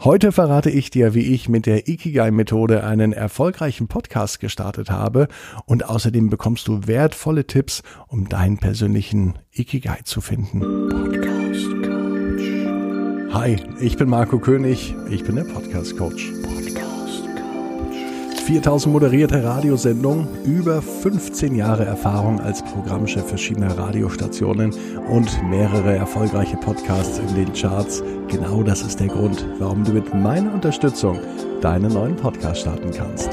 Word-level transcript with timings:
Heute 0.00 0.30
verrate 0.30 0.70
ich 0.70 0.90
dir, 0.90 1.12
wie 1.14 1.34
ich 1.34 1.48
mit 1.48 1.66
der 1.66 1.88
Ikigai-Methode 1.88 2.84
einen 2.84 3.12
erfolgreichen 3.12 3.88
Podcast 3.88 4.38
gestartet 4.38 4.90
habe 4.90 5.26
und 5.66 5.84
außerdem 5.88 6.30
bekommst 6.30 6.68
du 6.68 6.86
wertvolle 6.86 7.48
Tipps, 7.48 7.82
um 8.06 8.28
deinen 8.28 8.58
persönlichen 8.58 9.40
Ikigai 9.50 10.02
zu 10.04 10.20
finden. 10.20 10.60
Podcast 10.88 11.66
Coach. 11.82 13.34
Hi, 13.34 13.56
ich 13.80 13.96
bin 13.96 14.08
Marco 14.08 14.38
König, 14.38 14.94
ich 15.10 15.24
bin 15.24 15.34
der 15.34 15.42
Podcast 15.42 15.96
Coach. 15.96 16.30
4000 18.48 18.90
moderierte 18.90 19.44
Radiosendungen, 19.44 20.26
über 20.46 20.80
15 20.80 21.54
Jahre 21.54 21.84
Erfahrung 21.84 22.40
als 22.40 22.62
Programmchef 22.62 23.28
verschiedener 23.28 23.76
Radiostationen 23.76 24.72
und 25.10 25.42
mehrere 25.50 25.94
erfolgreiche 25.94 26.56
Podcasts 26.56 27.18
in 27.18 27.34
den 27.34 27.52
Charts. 27.52 28.02
Genau 28.28 28.62
das 28.62 28.80
ist 28.80 29.00
der 29.00 29.08
Grund, 29.08 29.46
warum 29.58 29.84
du 29.84 29.92
mit 29.92 30.14
meiner 30.14 30.54
Unterstützung 30.54 31.18
deinen 31.60 31.92
neuen 31.92 32.16
Podcast 32.16 32.62
starten 32.62 32.90
kannst. 32.90 33.28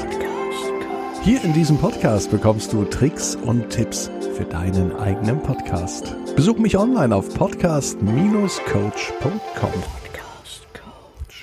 Hier 1.22 1.42
in 1.42 1.54
diesem 1.54 1.78
Podcast 1.78 2.30
bekommst 2.30 2.74
du 2.74 2.84
Tricks 2.84 3.36
und 3.36 3.70
Tipps 3.70 4.10
für 4.36 4.44
deinen 4.44 4.94
eigenen 4.96 5.42
Podcast. 5.42 6.14
Besuch 6.36 6.58
mich 6.58 6.76
online 6.76 7.16
auf 7.16 7.32
podcast-coach.com. 7.32 9.95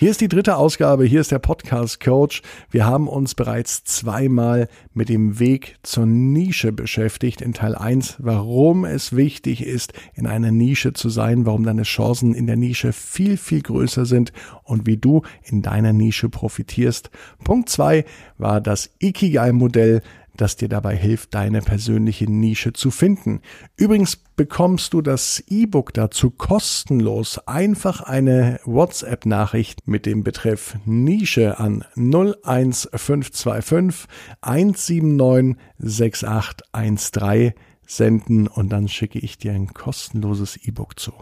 Hier 0.04 0.12
ist 0.12 0.20
die 0.20 0.28
dritte 0.28 0.58
Ausgabe, 0.58 1.06
hier 1.06 1.22
ist 1.22 1.32
der 1.32 1.40
Podcast 1.40 2.02
Coach. 2.02 2.42
Wir 2.70 2.86
haben 2.86 3.08
uns 3.08 3.36
bereits 3.36 3.86
zweimal 3.86 4.68
mit 4.94 5.08
dem 5.08 5.40
Weg 5.40 5.78
zur 5.82 6.06
Nische 6.06 6.74
beschäftigt. 6.74 7.40
In 7.40 7.54
Teil 7.54 7.74
1, 7.74 8.18
warum 8.20 8.84
es 8.84 9.16
wichtig 9.16 9.66
ist, 9.66 9.94
in 10.14 10.28
einer 10.28 10.52
Nische 10.52 10.92
zu 10.92 11.08
sein, 11.08 11.46
warum 11.46 11.64
deine 11.64 11.84
Chancen 11.84 12.36
in 12.36 12.48
der 12.48 12.58
Nische 12.58 12.92
viel, 12.92 13.38
viel 13.38 13.62
größer 13.62 14.06
sind 14.06 14.34
und 14.64 14.88
wie 14.88 14.98
du 14.98 15.22
in 15.42 15.62
deiner 15.62 15.94
Nische 15.94 16.28
profitierst. 16.28 17.10
Punkt 17.46 17.70
2 17.70 18.04
war 18.38 18.60
das 18.60 18.90
Ikigai-Modell, 19.00 20.02
das 20.38 20.56
dir 20.56 20.70
dabei 20.70 20.95
hilft, 20.95 21.34
deine 21.34 21.62
persönliche 21.62 22.31
Nische 22.31 22.73
zu 22.73 22.92
finden. 22.92 23.42
Übrigens 23.76 24.16
bekommst 24.16 24.94
du 24.94 25.02
das 25.02 25.44
E-Book 25.48 25.94
dazu 25.94 26.31
kostenlos. 26.31 27.39
Einfach 27.48 28.02
eine 28.02 28.59
WhatsApp-Nachricht 28.66 29.88
mit 29.88 30.06
dem 30.06 30.23
Betreff 30.23 30.78
Nische 30.86 31.59
an 31.59 31.84
01525 31.95 34.08
179 34.42 35.58
6813 35.78 37.54
senden 37.86 38.48
und 38.48 38.70
dann 38.70 38.88
schicke 38.88 39.20
ich 39.20 39.38
dir 39.38 39.54
ein 39.54 39.73
kostenloses 39.73 40.58
E-Book 40.58 41.00
zu. 41.00 41.14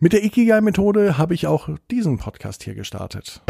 Mit 0.00 0.12
der 0.12 0.22
Ikigai-Methode 0.22 1.18
habe 1.18 1.34
ich 1.34 1.46
auch 1.46 1.68
diesen 1.90 2.18
Podcast 2.18 2.62
hier 2.62 2.74
gestartet. 2.74 3.42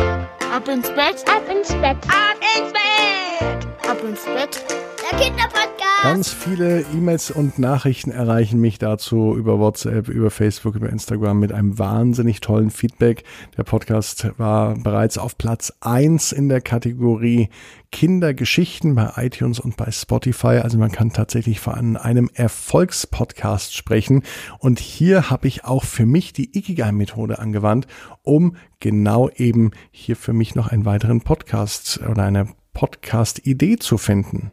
Ab 0.51 0.67
ins 0.67 0.89
Bett, 0.89 1.25
ab 1.27 1.43
ins 1.51 1.69
Bett, 1.75 1.97
ab 2.09 2.39
ins 2.57 2.73
Bett, 2.73 3.69
ab 3.87 3.99
ins 4.03 4.25
Bett. 4.25 4.65
Der 5.11 5.19
Kinderpodcast. 5.19 6.03
Ganz 6.03 6.31
viele 6.31 6.87
E-Mails 6.95 7.31
und 7.31 7.59
Nachrichten 7.59 8.11
erreichen 8.11 8.59
mich 8.61 8.79
dazu 8.79 9.35
über 9.37 9.59
WhatsApp, 9.59 10.09
über 10.09 10.31
Facebook, 10.31 10.75
über 10.75 10.89
Instagram 10.89 11.39
mit 11.39 11.53
einem 11.53 11.79
wahnsinnig 11.79 12.41
tollen 12.41 12.71
Feedback. 12.71 13.25
Der 13.57 13.65
Podcast 13.65 14.29
war 14.39 14.75
bereits 14.77 15.19
auf 15.19 15.37
Platz 15.37 15.73
eins 15.81 16.33
in 16.33 16.49
der 16.49 16.63
Kategorie 16.63 17.51
Kindergeschichten 17.91 18.95
bei 18.95 19.13
iTunes 19.17 19.61
und 19.61 19.77
bei 19.77 19.91
Spotify. 19.91 20.61
Also 20.63 20.79
man 20.79 20.93
kann 20.93 21.13
tatsächlich 21.13 21.61
von 21.61 21.97
einem 21.97 22.31
Erfolgspodcast 22.33 23.75
sprechen. 23.75 24.23
Und 24.59 24.79
hier 24.79 25.31
habe 25.31 25.49
ich 25.49 25.65
auch 25.65 25.85
für 25.85 26.07
mich 26.07 26.33
die 26.33 26.57
Ikigai-Methode 26.57 27.39
angewandt, 27.39 27.87
um 28.23 28.57
genau 28.81 29.29
eben 29.31 29.71
hier 29.91 30.17
für 30.17 30.33
mich 30.33 30.55
noch 30.55 30.69
einen 30.69 30.85
weiteren 30.85 31.21
Podcast 31.21 32.01
oder 32.09 32.25
eine 32.25 32.49
Podcast-Idee 32.73 33.77
zu 33.77 33.99
finden. 33.99 34.53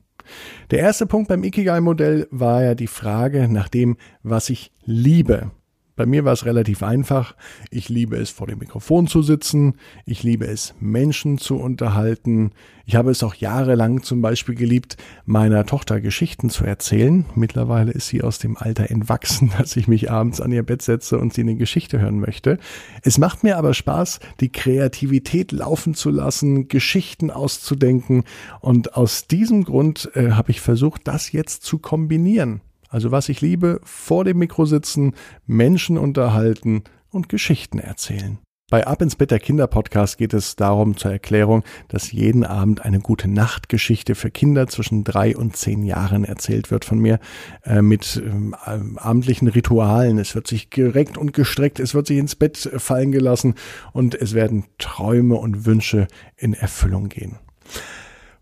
Der 0.71 0.79
erste 0.79 1.05
Punkt 1.05 1.29
beim 1.29 1.43
Ikigai-Modell 1.43 2.27
war 2.31 2.63
ja 2.63 2.75
die 2.75 2.87
Frage 2.87 3.47
nach 3.47 3.69
dem, 3.69 3.97
was 4.23 4.49
ich 4.49 4.71
liebe. 4.83 5.51
Bei 5.95 6.05
mir 6.05 6.25
war 6.25 6.33
es 6.33 6.45
relativ 6.45 6.83
einfach. 6.83 7.35
Ich 7.71 7.87
liebe 7.87 8.17
es, 8.17 8.29
vor 8.29 8.47
dem 8.47 8.59
Mikrofon 8.59 9.07
zu 9.07 9.21
sitzen. 9.21 9.75
Ich 10.05 10.23
liebe 10.23 10.45
es, 10.45 10.75
Menschen 10.81 11.37
zu 11.37 11.55
unterhalten. 11.55 12.51
Ich 12.85 12.97
habe 12.97 13.11
es 13.11 13.23
auch 13.23 13.33
jahrelang 13.33 14.03
zum 14.03 14.21
Beispiel 14.21 14.55
geliebt, 14.55 14.97
meiner 15.25 15.65
Tochter 15.65 16.01
Geschichten 16.01 16.49
zu 16.49 16.65
erzählen. 16.65 17.25
Mittlerweile 17.33 17.93
ist 17.93 18.07
sie 18.07 18.21
aus 18.21 18.39
dem 18.39 18.57
Alter 18.57 18.91
entwachsen, 18.91 19.53
dass 19.57 19.77
ich 19.77 19.87
mich 19.87 20.11
abends 20.11 20.41
an 20.41 20.51
ihr 20.51 20.63
Bett 20.63 20.81
setze 20.81 21.17
und 21.17 21.33
sie 21.33 21.41
eine 21.41 21.55
Geschichte 21.55 21.99
hören 21.99 22.19
möchte. 22.19 22.59
Es 23.01 23.17
macht 23.17 23.43
mir 23.43 23.57
aber 23.57 23.73
Spaß, 23.73 24.19
die 24.41 24.51
Kreativität 24.51 25.53
laufen 25.53 25.93
zu 25.93 26.09
lassen, 26.09 26.67
Geschichten 26.67 27.31
auszudenken. 27.31 28.25
Und 28.59 28.95
aus 28.95 29.27
diesem 29.27 29.63
Grund 29.63 30.11
äh, 30.13 30.31
habe 30.31 30.51
ich 30.51 30.59
versucht, 30.59 31.07
das 31.07 31.31
jetzt 31.31 31.63
zu 31.63 31.79
kombinieren. 31.79 32.59
Also 32.89 33.11
was 33.11 33.29
ich 33.29 33.41
liebe, 33.41 33.81
vor 33.83 34.23
dem 34.23 34.37
Mikro 34.37 34.65
sitzen, 34.65 35.13
Menschen 35.45 35.97
unterhalten 35.97 36.83
und 37.09 37.29
Geschichten 37.29 37.79
erzählen. 37.79 38.39
Bei 38.71 38.87
Ab 38.87 39.03
ins 39.03 39.15
Bett 39.15 39.29
der 39.29 39.39
Kinder 39.39 39.67
Podcast 39.67 40.17
geht 40.17 40.33
es 40.33 40.55
darum 40.55 40.97
zur 40.97 41.11
Erklärung, 41.11 41.63
dass 41.87 42.11
jeden 42.11 42.43
Abend 42.43 42.83
eine 42.83 42.99
gute 42.99 43.27
Nachtgeschichte 43.27 44.15
für 44.15 44.31
Kinder 44.31 44.65
zwischen 44.65 45.03
drei 45.03 45.37
und 45.37 45.55
zehn 45.55 45.83
Jahren 45.83 46.25
erzählt 46.25 46.71
wird 46.71 46.83
von 46.83 46.97
mir 46.97 47.19
äh, 47.63 47.83
mit 47.83 48.19
ähm, 48.25 48.55
abendlichen 48.97 49.47
Ritualen. 49.49 50.17
Es 50.17 50.33
wird 50.33 50.47
sich 50.47 50.71
gereckt 50.71 51.15
und 51.15 51.31
gestreckt, 51.31 51.79
es 51.79 51.93
wird 51.93 52.07
sich 52.07 52.17
ins 52.17 52.35
Bett 52.35 52.57
fallen 52.77 53.11
gelassen 53.11 53.53
und 53.93 54.15
es 54.15 54.33
werden 54.33 54.65
Träume 54.79 55.35
und 55.35 55.67
Wünsche 55.67 56.07
in 56.35 56.55
Erfüllung 56.55 57.07
gehen. 57.07 57.37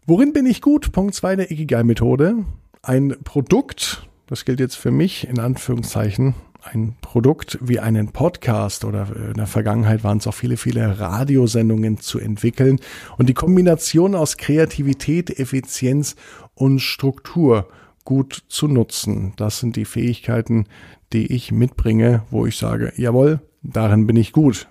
Worin 0.06 0.32
bin 0.32 0.46
ich 0.46 0.62
gut? 0.62 0.94
Punkt 0.94 1.16
zwei 1.16 1.36
der 1.36 1.52
Ikigai 1.52 1.84
Methode. 1.84 2.46
Ein 2.82 3.18
Produkt, 3.26 4.08
das 4.28 4.46
gilt 4.46 4.60
jetzt 4.60 4.76
für 4.76 4.92
mich 4.92 5.28
in 5.28 5.40
Anführungszeichen, 5.40 6.36
ein 6.64 6.96
Produkt 7.02 7.58
wie 7.62 7.80
einen 7.80 8.12
Podcast 8.12 8.86
oder 8.86 9.08
in 9.30 9.34
der 9.34 9.48
Vergangenheit 9.48 10.04
waren 10.04 10.20
es 10.20 10.28
auch 10.28 10.34
viele, 10.34 10.58
viele 10.58 11.00
Radiosendungen 11.00 12.00
zu 12.00 12.20
entwickeln 12.20 12.80
und 13.18 13.28
die 13.28 13.34
Kombination 13.34 14.16
aus 14.16 14.38
Kreativität, 14.38 15.40
Effizienz 15.40 16.16
und 16.54 16.80
Struktur 16.80 17.68
gut 18.06 18.44
zu 18.48 18.68
nutzen. 18.68 19.34
Das 19.36 19.60
sind 19.60 19.76
die 19.76 19.86
Fähigkeiten, 19.86 20.68
die 21.12 21.34
ich 21.34 21.52
mitbringe, 21.52 22.24
wo 22.32 22.46
ich 22.46 22.58
sage, 22.58 22.94
jawohl, 22.96 23.42
darin 23.62 24.08
bin 24.08 24.16
ich 24.16 24.32
gut, 24.32 24.68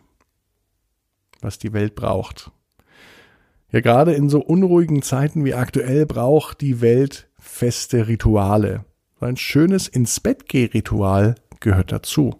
was 1.41 1.59
die 1.59 1.73
Welt 1.73 1.95
braucht. 1.95 2.51
Ja, 3.71 3.81
gerade 3.81 4.13
in 4.13 4.29
so 4.29 4.41
unruhigen 4.41 5.03
Zeiten 5.03 5.45
wie 5.45 5.55
aktuell 5.55 6.05
braucht 6.07 6.61
die 6.61 6.81
Welt 6.81 7.29
feste 7.39 8.07
Rituale 8.07 8.85
ein 9.23 9.37
schönes 9.37 9.89
ins 9.89 10.21
Bett 10.21 10.49
geh 10.49 10.67
Ritual 10.67 11.35
gehört 11.61 11.93
dazu. 11.93 12.35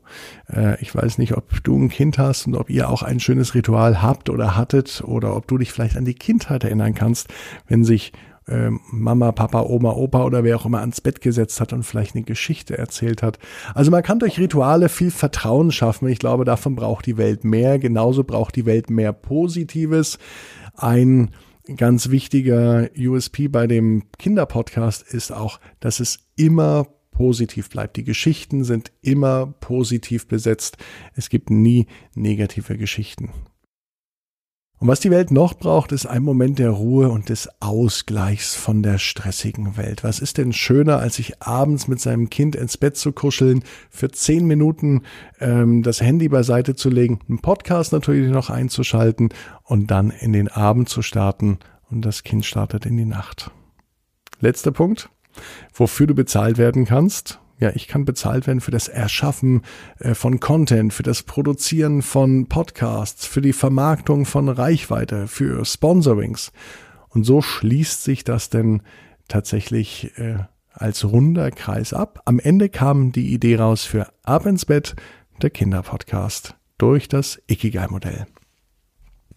Äh, 0.53 0.81
ich 0.83 0.95
weiß 0.95 1.19
nicht, 1.19 1.37
ob 1.37 1.63
du 1.65 1.79
ein 1.79 1.89
Kind 1.89 2.19
hast 2.19 2.47
und 2.47 2.57
ob 2.57 2.69
ihr 2.69 2.91
auch 2.91 3.03
ein 3.03 3.21
schönes 3.21 3.55
Ritual 3.55 4.03
habt 4.03 4.29
oder 4.29 4.57
hattet 4.57 5.03
oder 5.07 5.35
ob 5.37 5.47
du 5.47 5.59
dich 5.59 5.73
vielleicht 5.73 5.97
an 5.97 6.05
die 6.05 6.15
Kindheit 6.15 6.65
erinnern 6.65 6.95
kannst, 6.95 7.29
wenn 7.69 7.85
sich 7.85 8.13
ähm, 8.49 8.81
Mama, 8.91 9.33
Papa, 9.33 9.63
Oma, 9.63 9.93
Opa 9.93 10.25
oder 10.25 10.45
wer 10.45 10.57
auch 10.57 10.67
immer 10.67 10.81
ans 10.81 11.01
Bett 11.01 11.21
gesetzt 11.21 11.61
hat 11.61 11.73
und 11.73 11.85
vielleicht 11.85 12.15
eine 12.15 12.25
Geschichte 12.25 12.77
erzählt 12.77 13.23
hat. 13.23 13.39
Also 13.75 13.91
man 13.91 14.03
kann 14.03 14.19
durch 14.19 14.39
Rituale 14.39 14.89
viel 14.89 15.11
Vertrauen 15.11 15.71
schaffen. 15.71 16.09
Ich 16.09 16.19
glaube, 16.19 16.45
davon 16.45 16.75
braucht 16.75 17.07
die 17.07 17.17
Welt 17.17 17.45
mehr. 17.45 17.79
Genauso 17.79 18.25
braucht 18.25 18.57
die 18.57 18.67
Welt 18.67 18.91
mehr 18.91 19.13
Positives. 19.13 20.19
Ein 20.77 21.31
ganz 21.77 22.11
wichtiger 22.11 22.89
USP 22.99 23.49
bei 23.49 23.67
dem 23.67 24.05
Kinderpodcast 24.19 25.03
ist 25.03 25.33
auch, 25.33 25.61
dass 25.81 26.01
es 26.01 26.21
immer 26.37 26.87
positiv 27.13 27.69
bleibt. 27.71 27.97
Die 27.97 28.05
Geschichten 28.05 28.65
sind 28.65 28.91
immer 29.03 29.55
positiv 29.61 30.27
besetzt. 30.27 30.79
Es 31.15 31.29
gibt 31.29 31.51
nie 31.51 31.87
negative 32.15 32.77
Geschichten. 32.77 33.31
Und 34.83 34.89
was 34.89 34.99
die 34.99 35.13
Welt 35.13 35.31
noch 35.31 35.55
braucht, 35.55 35.93
ist 35.93 36.07
ein 36.07 36.25
Moment 36.25 36.59
der 36.59 36.71
Ruhe 36.71 37.09
und 37.09 37.29
des 37.29 37.49
Ausgleichs 37.61 38.57
von 38.57 38.83
der 38.83 38.99
stressigen 38.99 39.77
Welt. 39.77 40.03
Was 40.03 40.19
ist 40.19 40.39
denn 40.39 40.53
schöner, 40.53 40.99
als 40.99 41.15
sich 41.15 41.41
abends 41.41 41.87
mit 41.87 42.01
seinem 42.01 42.31
Kind 42.31 42.57
ins 42.57 42.77
Bett 42.79 42.97
zu 42.97 43.13
kuscheln, 43.13 43.63
für 43.91 44.11
zehn 44.11 44.45
Minuten 44.45 45.03
ähm, 45.39 45.85
das 45.85 46.01
Handy 46.01 46.29
beiseite 46.29 46.75
zu 46.75 46.91
legen, 46.91 47.21
einen 47.29 47.39
Podcast 47.39 47.93
natürlich 47.93 48.29
noch 48.29 48.51
einzuschalten 48.51 49.29
und 49.63 49.87
dann 49.93 50.11
in 50.11 50.33
den 50.33 50.49
Abend 50.49 50.89
zu 50.89 51.01
starten 51.01 51.61
und 51.89 52.05
das 52.05 52.25
Kind 52.25 52.45
startet 52.45 52.85
in 52.85 52.97
die 52.97 53.05
Nacht. 53.05 53.53
Letzter 54.41 54.73
Punkt, 54.73 55.11
wofür 55.73 56.09
du 56.09 56.17
bezahlt 56.17 56.59
werden 56.59 56.87
kannst 56.87 57.39
ja, 57.63 57.71
ich 57.75 57.87
kann 57.87 58.05
bezahlt 58.05 58.49
werden 58.49 58.61
für 58.61 58.73
das 58.73 58.89
Erschaffen 58.89 59.63
äh, 60.01 60.15
von 60.15 60.41
Content, 60.41 60.93
für 60.93 61.05
das 61.05 61.23
Produzieren 61.23 62.03
von 62.03 62.49
Podcasts, 62.49 63.25
für 63.25 63.41
die 63.41 63.53
Vermarktung 63.53 64.27
von 64.27 64.49
Reichweite, 64.49 65.29
für 65.29 65.65
Sponsorings. 65.65 66.53
Und 67.09 67.23
so 67.23 67.41
schließt 67.41 68.03
sich 68.03 68.25
das 68.25 68.51
denn 68.51 68.83
tatsächlich 69.29 70.11
äh, 70.19 70.39
als 70.73 71.05
runder 71.05 71.53
Kreis 71.53 71.93
ab. 71.93 72.21
Am 72.25 72.41
Ende 72.41 72.69
kam 72.69 73.13
die 73.13 73.33
Idee 73.33 73.57
raus 73.57 73.85
für 73.85 74.13
Ab 74.25 74.45
ins 74.47 74.67
Bett, 74.67 74.97
der 75.41 75.51
Kinderpodcast, 75.51 76.57
durch 76.79 77.07
das 77.07 77.41
Ikigai-Modell. 77.47 78.27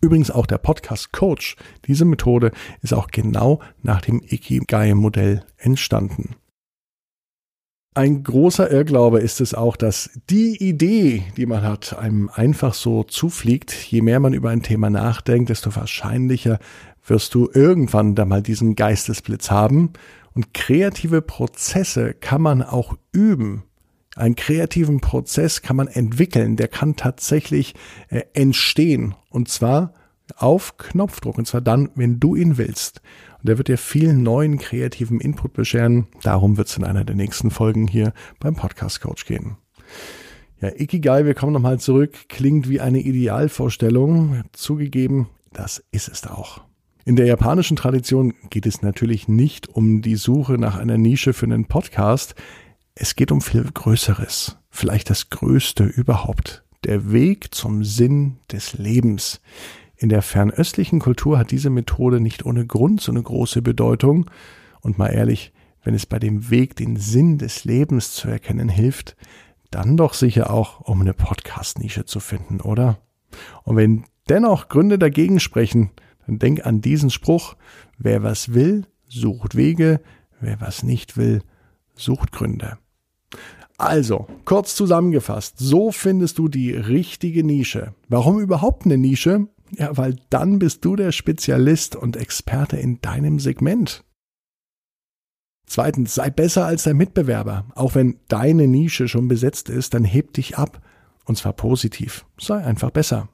Übrigens 0.02 0.32
auch 0.32 0.48
der 0.48 0.58
Podcast 0.58 1.14
Coach. 1.14 1.58
Diese 1.86 2.06
Methode 2.06 2.52
ist 2.82 2.94
auch 2.94 3.08
genau 3.08 3.62
nach 3.84 4.02
dem 4.02 4.20
Ikigai-Modell 4.24 5.46
entstanden. 5.58 6.36
Ein 7.98 8.24
großer 8.24 8.70
Irrglaube 8.70 9.20
ist 9.20 9.40
es 9.40 9.54
auch, 9.54 9.78
dass 9.78 10.10
die 10.30 10.62
Idee, 10.62 11.24
die 11.38 11.46
man 11.46 11.64
hat, 11.64 11.98
einem 11.98 12.30
einfach 12.30 12.74
so 12.74 13.04
zufliegt. 13.04 13.72
Je 13.72 14.02
mehr 14.02 14.20
man 14.20 14.34
über 14.34 14.50
ein 14.50 14.64
Thema 14.64 14.90
nachdenkt, 14.90 15.50
desto 15.50 15.74
wahrscheinlicher 15.74 16.60
wirst 17.08 17.34
du 17.34 17.50
irgendwann 17.54 18.14
da 18.14 18.26
mal 18.26 18.42
diesen 18.42 18.76
Geistesblitz 18.76 19.50
haben. 19.50 19.94
Und 20.34 20.54
kreative 20.54 21.22
Prozesse 21.22 22.14
kann 22.14 22.42
man 22.42 22.64
auch 22.64 22.98
üben. 23.14 23.64
Einen 24.18 24.36
kreativen 24.36 25.00
Prozess 25.00 25.62
kann 25.62 25.78
man 25.78 25.88
entwickeln, 25.88 26.58
der 26.58 26.68
kann 26.68 26.98
tatsächlich 26.98 27.76
äh, 28.10 28.24
entstehen. 28.34 29.16
Und 29.30 29.48
zwar 29.48 29.94
auf 30.36 30.78
Knopfdruck. 30.78 31.38
Und 31.38 31.48
zwar 31.48 31.62
dann, 31.62 31.90
wenn 31.96 32.20
du 32.20 32.36
ihn 32.36 32.58
willst. 32.58 33.02
Und 33.40 33.50
der 33.50 33.58
wird 33.58 33.68
dir 33.68 33.78
viel 33.78 34.14
neuen 34.14 34.58
kreativen 34.58 35.20
Input 35.20 35.54
bescheren. 35.54 36.08
Darum 36.24 36.58
wird 36.58 36.68
es 36.68 36.78
in 36.78 36.84
einer 36.84 37.06
der 37.06 37.16
nächsten 37.16 37.52
Folgen 37.52 37.88
hier 37.88 38.14
beim 38.40 38.56
Podcast 38.56 39.02
Coach 39.02 39.26
gehen. 39.26 39.58
Ja, 40.62 40.70
Ikigai, 40.70 41.26
wir 41.26 41.34
kommen 41.34 41.54
nochmal 41.54 41.80
zurück, 41.80 42.30
klingt 42.30 42.70
wie 42.70 42.80
eine 42.80 43.00
Idealvorstellung. 43.00 44.44
Zugegeben, 44.54 45.28
das 45.52 45.84
ist 45.92 46.08
es 46.08 46.26
auch. 46.26 46.62
In 47.04 47.16
der 47.16 47.28
japanischen 47.28 47.78
Tradition 47.78 48.34
geht 48.50 48.66
es 48.66 48.82
natürlich 48.82 49.28
nicht 49.28 49.70
um 49.70 50.02
die 50.02 50.16
Suche 50.16 50.54
nach 50.54 50.76
einer 50.76 50.98
Nische 50.98 51.34
für 51.34 51.46
einen 51.46 51.66
Podcast. 51.66 52.34
Es 52.96 53.16
geht 53.16 53.32
um 53.32 53.42
viel 53.42 53.64
Größeres, 53.64 54.58
vielleicht 54.72 55.12
das 55.12 55.30
Größte 55.30 55.84
überhaupt. 55.84 56.64
Der 56.84 57.12
Weg 57.12 57.54
zum 57.54 57.84
Sinn 57.84 58.38
des 58.52 58.74
Lebens. 58.74 59.42
In 59.98 60.10
der 60.10 60.22
fernöstlichen 60.22 61.00
Kultur 61.00 61.38
hat 61.38 61.52
diese 61.52 61.70
Methode 61.70 62.20
nicht 62.20 62.46
ohne 62.46 62.66
Grund 62.66 63.02
so 63.02 63.12
eine 63.12 63.24
große 63.24 63.62
Bedeutung. 63.62 64.30
Und 64.82 64.98
mal 64.98 65.10
ehrlich, 65.10 65.54
wenn 65.84 65.94
es 65.94 66.06
bei 66.06 66.20
dem 66.20 66.50
Weg 66.50 66.76
den 66.76 66.98
Sinn 66.98 67.38
des 67.38 67.64
Lebens 67.64 68.12
zu 68.12 68.28
erkennen 68.28 68.70
hilft, 68.70 69.16
dann 69.72 69.98
doch 69.98 70.14
sicher 70.14 70.52
auch, 70.52 70.82
um 70.82 71.02
eine 71.02 71.14
Podcast-Nische 71.14 72.06
zu 72.06 72.20
finden, 72.20 72.62
oder? 72.62 73.00
Und 73.64 73.76
wenn 73.76 74.06
dennoch 74.30 74.70
Gründe 74.70 74.98
dagegen 74.98 75.40
sprechen, 75.40 75.92
dann 76.26 76.40
denk 76.40 76.66
an 76.66 76.82
diesen 76.82 77.10
Spruch, 77.10 77.56
wer 77.98 78.24
was 78.24 78.54
will, 78.54 78.86
sucht 79.08 79.56
Wege, 79.56 80.02
wer 80.40 80.60
was 80.60 80.84
nicht 80.84 81.18
will, 81.18 81.42
sucht 81.96 82.32
Gründe. 82.32 82.78
Also, 83.78 84.28
kurz 84.46 84.76
zusammengefasst, 84.76 85.56
so 85.60 85.92
findest 85.92 86.38
du 86.38 86.48
die 86.48 86.72
richtige 86.72 87.44
Nische. 87.44 87.94
Warum 88.08 88.40
überhaupt 88.40 88.86
eine 88.86 88.98
Nische? 88.98 89.48
Ja, 89.78 89.98
weil 89.98 90.16
dann 90.30 90.60
bist 90.60 90.86
du 90.86 90.96
der 90.96 91.12
Spezialist 91.12 91.96
und 91.96 92.16
Experte 92.16 92.78
in 92.78 93.02
deinem 93.02 93.40
Segment. 93.40 94.04
Zweitens, 95.68 96.14
sei 96.16 96.30
besser 96.30 96.66
als 96.66 96.84
dein 96.84 96.98
Mitbewerber. 96.98 97.66
Auch 97.76 97.96
wenn 97.96 98.20
deine 98.28 98.68
Nische 98.68 99.08
schon 99.08 99.28
besetzt 99.28 99.70
ist, 99.70 99.94
dann 99.94 100.04
heb 100.04 100.34
dich 100.34 100.58
ab. 100.58 100.82
Und 101.26 101.38
zwar 101.38 101.54
positiv. 101.54 102.26
Sei 102.40 102.64
einfach 102.64 102.92
besser. 102.92 103.30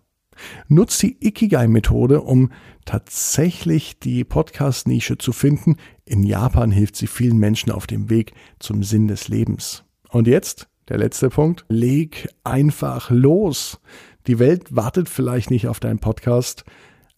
Nutz 0.69 0.97
die 0.97 1.17
Ikigai-Methode, 1.19 2.21
um 2.21 2.51
tatsächlich 2.85 3.99
die 3.99 4.23
Podcast-Nische 4.23 5.17
zu 5.17 5.33
finden. 5.33 5.75
In 6.05 6.23
Japan 6.23 6.71
hilft 6.71 6.95
sie 6.95 7.07
vielen 7.07 7.37
Menschen 7.37 7.71
auf 7.71 7.85
dem 7.85 8.09
Weg 8.09 8.33
zum 8.59 8.81
Sinn 8.81 9.07
des 9.07 9.27
Lebens. 9.27 9.83
Und 10.09 10.27
jetzt 10.27 10.69
der 10.91 10.97
letzte 10.97 11.29
Punkt. 11.29 11.65
Leg 11.69 12.27
einfach 12.43 13.09
los. 13.09 13.79
Die 14.27 14.39
Welt 14.39 14.75
wartet 14.75 15.09
vielleicht 15.09 15.51
nicht 15.51 15.67
auf 15.67 15.79
deinen 15.79 15.99
Podcast, 15.99 16.63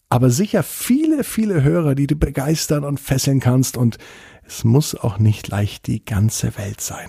aber 0.08 0.30
sicher 0.30 0.62
viele, 0.62 1.24
viele 1.24 1.62
Hörer, 1.62 1.94
die 1.94 2.06
du 2.06 2.16
begeistern 2.16 2.84
und 2.84 3.00
fesseln 3.00 3.40
kannst. 3.40 3.76
Und 3.76 3.98
es 4.46 4.64
muss 4.64 4.94
auch 4.94 5.18
nicht 5.18 5.48
leicht 5.48 5.86
die 5.86 6.04
ganze 6.04 6.56
Welt 6.56 6.80
sein. 6.80 7.08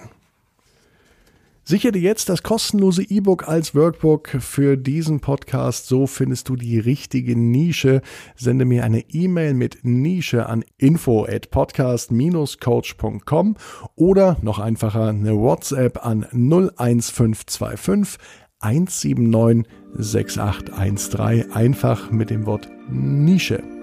Sichere 1.67 1.93
dir 1.93 2.01
jetzt 2.01 2.29
das 2.29 2.43
kostenlose 2.43 3.01
E-Book 3.01 3.47
als 3.47 3.73
Workbook 3.73 4.37
für 4.39 4.77
diesen 4.77 5.19
Podcast. 5.19 5.87
So 5.87 6.05
findest 6.05 6.47
du 6.47 6.55
die 6.55 6.77
richtige 6.77 7.35
Nische. 7.35 8.03
Sende 8.35 8.65
mir 8.65 8.83
eine 8.83 8.99
E-Mail 9.09 9.55
mit 9.55 9.79
Nische 9.81 10.47
an 10.47 10.63
info 10.77 11.25
at 11.25 11.49
podcast-coach.com 11.49 13.55
oder 13.95 14.37
noch 14.43 14.59
einfacher 14.59 15.07
eine 15.07 15.35
WhatsApp 15.35 16.05
an 16.05 16.27
01525 16.31 18.19
179 18.59 19.65
6813. 19.97 21.51
Einfach 21.51 22.11
mit 22.11 22.29
dem 22.29 22.45
Wort 22.45 22.69
Nische. 22.89 23.74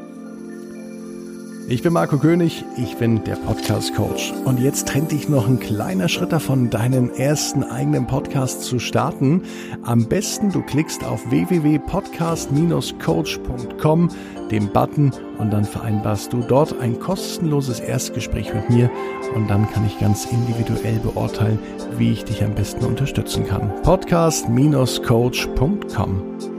Ich 1.73 1.83
bin 1.83 1.93
Marco 1.95 2.19
König, 2.19 2.67
ich 2.77 2.99
bin 2.99 3.25
der 3.25 3.37
Podcast 3.37 3.95
Coach. 3.95 4.35
Und 4.45 4.61
jetzt 4.61 4.89
trennt 4.89 5.11
dich 5.11 5.31
noch 5.31 5.49
ein 5.49 5.59
kleiner 5.59 6.11
Schritt 6.11 6.31
davon, 6.31 6.69
deinen 6.69 7.15
ersten 7.15 7.65
eigenen 7.65 8.07
Podcast 8.07 8.65
zu 8.65 8.79
starten. 8.79 9.45
Am 9.83 10.07
besten 10.07 10.53
du 10.53 10.61
klickst 10.61 11.03
auf 11.03 11.31
www.podcast-coach.com, 11.31 14.11
den 14.51 14.69
Button, 14.69 15.13
und 15.39 15.51
dann 15.51 15.65
vereinbarst 15.65 16.35
du 16.35 16.43
dort 16.43 16.79
ein 16.79 17.01
kostenloses 17.01 17.81
Erstgespräch 17.81 18.53
mit 18.53 18.69
mir. 18.69 18.91
Und 19.35 19.49
dann 19.49 19.67
kann 19.71 19.87
ich 19.87 19.99
ganz 19.99 20.27
individuell 20.27 20.99
beurteilen, 20.99 21.59
wie 21.97 22.13
ich 22.13 22.25
dich 22.25 22.45
am 22.45 22.55
besten 22.55 22.85
unterstützen 22.85 23.47
kann. 23.47 23.73
Podcast-coach.com 23.83 26.51